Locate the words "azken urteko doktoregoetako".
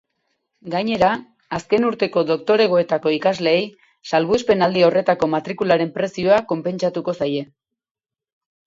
1.57-3.13